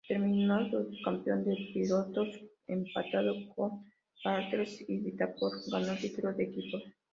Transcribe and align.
Terminó 0.07 0.67
subcampeón 0.71 1.45
de 1.45 1.53
pilotos 1.75 2.29
empatado 2.65 3.35
con 3.55 3.85
Bartels 4.25 4.83
y 4.89 4.97
Vitaphone 4.97 5.61
ganó 5.71 5.91
el 5.91 5.99
título 5.99 6.33
de 6.33 6.43
equipos. 6.45 6.83